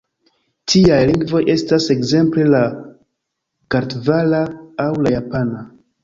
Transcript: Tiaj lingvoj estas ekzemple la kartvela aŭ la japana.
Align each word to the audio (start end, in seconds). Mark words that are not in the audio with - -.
Tiaj 0.71 0.99
lingvoj 1.09 1.41
estas 1.55 1.89
ekzemple 1.95 2.45
la 2.53 2.61
kartvela 3.75 4.39
aŭ 4.87 4.89
la 5.03 5.13
japana. 5.17 5.63